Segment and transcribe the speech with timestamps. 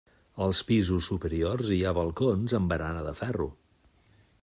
[0.45, 3.51] Als pisos superiors hi ha balcons amb barana de ferro.